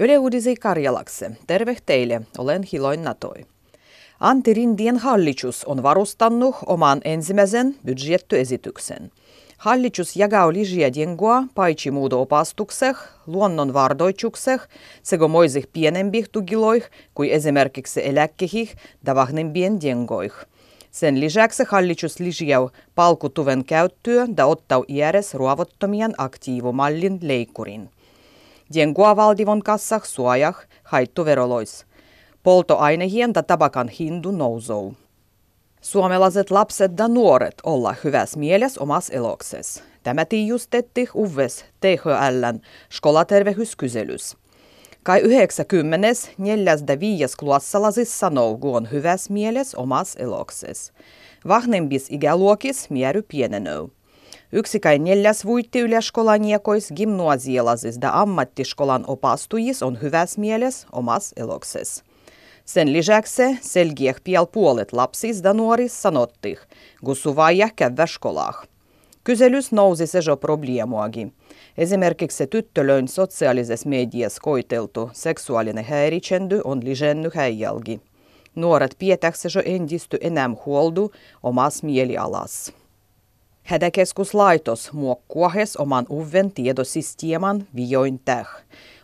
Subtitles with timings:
[0.00, 1.30] Yle Uudisi Karjalakse.
[1.46, 3.46] Terve teille, olen Hiloin Natoi.
[4.20, 9.10] Antti Rindien hallitus on varustannut oman ensimmäisen budjettiesityksen.
[9.58, 14.60] Hallitus jakaa lisää jengoa paitsi muudo-opastukseh, luonnon vardoitukseh
[15.02, 16.84] sekä moisih pienempih tugiloih
[17.14, 18.74] kuin esimerkiksi eläkkehih
[19.06, 20.32] ja vahnempien jengoih.
[20.90, 27.90] Sen lisäksi hallitus lisää palkutuven käyttöä ja ottaa iäres ruovottomien aktiivomallin leikkurin.
[28.74, 31.86] Jengoa valdivon kassah suojah haittuverolois.
[32.42, 34.94] Poltoainehien ja tabakan hindu nousuu.
[35.80, 39.84] Suomalaiset lapset ja nuoret olla hyvässä mielessä omassa eloksessa.
[40.02, 42.60] Tämä tiijustetti uves THLn
[42.92, 44.36] skolatervehyskyselys.
[45.02, 46.08] Kai 90
[46.38, 50.92] neljäs ja viies klassalaisis sanoo, kun on hyvässä mielessä omassa eloksessa.
[51.48, 53.90] Vahnembis ikäluokis miery pienenöu.
[54.52, 62.04] Yksikäin neljäs vuitti yläskolaniekois gimnasialaisis ja ammattiskolan opastujis on hyvässä mielessä omassa eloksessa.
[62.64, 66.58] Sen lisäksi selgiäh piel puolet lapsis ja nuoris sanottih,
[67.04, 68.68] gusuvaija käydä skolah.
[69.24, 71.32] Kyselys nousi se jo probleemuakin.
[71.78, 78.00] Esimerkiksi tyttölöin sosiaalisessa mediassa koiteltu seksuaalinen häiritsendy on lisennyt häijälgi.
[78.54, 82.72] Nuoret pietäksä jo endisty enää huoldu omas mielialas.
[83.68, 88.48] Hätäkeskuslaitos muokkuahes oman uven tiedosistieman vioin täh.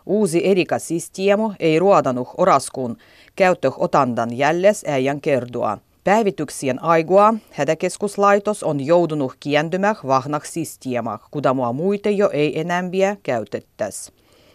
[0.06, 2.96] Uusi erikasysteemu ei ruodanut oraskuun
[3.36, 5.78] käyttöotandan jälles äijän kerdoa.
[6.04, 14.12] Päivityksien aigua hätäkeskuslaitos on joudunut kiendymään vahnaksi systeemah, kudamua muita jo ei enämpiä käytettäisi.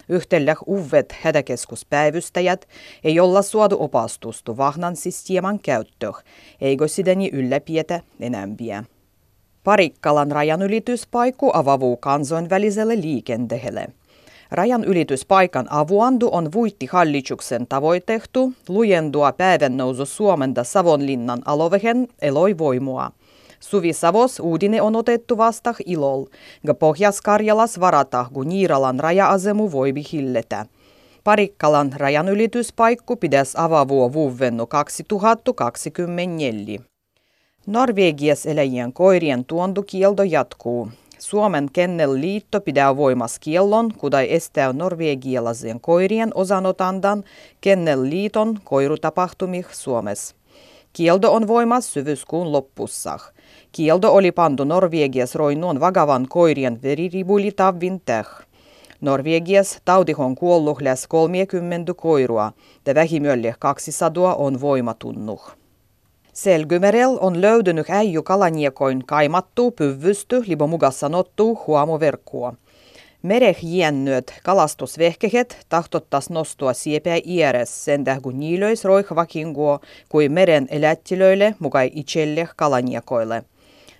[0.09, 2.67] Yhtellä uudet hätäkeskuspäivystäjät
[3.03, 6.13] ei olla suodu opastustu vahnan systeeman käyttöön,
[6.61, 8.83] eikö sideni ylläpietä enämpiä.
[9.69, 13.87] Parikkalan rajanylityspaikku avavuu kansainväliselle liikenteelle.
[14.51, 23.11] Rajan ylityspaikan avuandu on vuitti hallituksen tavoitehtu lujendua päivän Suomen ja Savonlinnan alovehen eloi voimua.
[23.59, 26.25] Suvi Savos uudine on otettu vasta ilol,
[26.63, 30.65] ja Pohjas-Karjalas varata, kun Niiralan raja-asemu voibi hilletä.
[31.23, 36.79] Parikkalan rajanylityspaikku pitäisi avavua vuovennu 2024.
[37.69, 40.89] Norvegias eläjien koirien tuontokielto jatkuu.
[41.19, 47.23] Suomen kennelliitto pitää voimassa kiellon, kudai estää norvegialaisen koirien osanotandan
[47.61, 50.35] kennelliiton koirutapahtumih Suomessa.
[50.93, 53.19] Kielto on voimassa syvyskuun loppussa.
[53.71, 58.27] Kielto oli pantu Norvegias roinnuon vagavan koirien veriribulitavvin täh.
[59.01, 62.51] Norvegias tautihon kuollut läs 30 koirua,
[62.85, 65.59] ja vähimölle 200 on voimatunnuh.
[66.43, 72.53] Selgymerel on löytynyt äijy kalaniekoin kaimattu, pyvvysty, mugas sanottu huomoverkkua.
[73.21, 79.79] Mereh jiennyöt kalastusvehkehet tahtottas nostua siepää ieres sen kun niilöis roihvakinguo
[80.09, 83.43] kuin meren elättilöille mukai itselle kalaniekoille.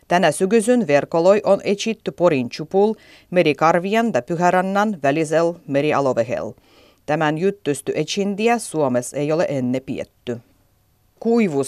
[0.07, 2.93] Tänä sygysyn verkoloi on etsitty Porin chupul
[3.31, 6.51] merikarvien ja Pyhärannan välisel merialovehel.
[7.05, 10.39] Tämän juttusty etsintiä Suomessa ei ole enne pietty.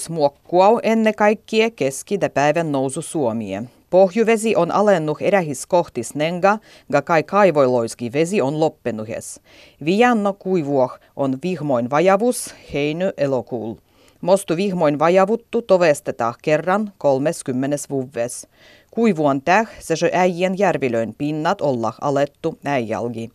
[0.10, 3.64] Muokkua ennen kaikkea keski- ja päivän nousu Suomie.
[3.90, 6.58] Pohjuvesi on alennut erähis kohtis nenga,
[6.92, 9.40] ga kai kaivoiloiski vesi on loppenuhes.
[9.86, 13.76] Vianno kuivuoh on vihmoin vajavus heiny elokuul.
[14.22, 18.48] Mostu vihmoin vajavuttu tovestetaan kerran 30 vuves.
[18.92, 23.30] Kuivuon täh se äijien järvilöin pinnat olla alettu äijälgi.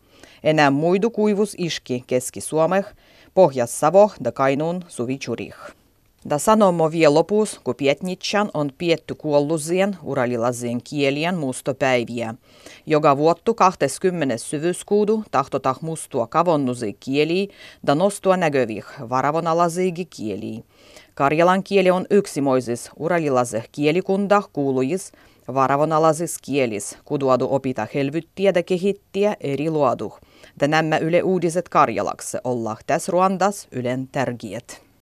[0.45, 2.87] Enää muidu kuivus iski Keski-Suomeh,
[3.35, 5.55] Pohjas-Savo ja Kainuun suvichurih.
[6.31, 12.35] Da sanomo vielä lopuus, kun Pietnitsan on pietty kuollusien uralilasien kielien mustopäiviä.
[12.87, 14.37] Joka vuottu 20.
[14.37, 17.49] syvyskuudu tahtotah mustua kavonnusi kieli
[17.87, 20.65] da nostua nägövih varavonalasiigi kieli.
[21.15, 25.13] Karjalan kieli on yksimoisis uralilase kielikunda kuulujis
[25.55, 30.21] varavonalasis kielis, kuduadu opita helvyttiä ja kehittiä eri luoduh.
[30.61, 34.86] Da nämä yle uudiset Karjalakse olla tässä Ruandas ylen tärkiet.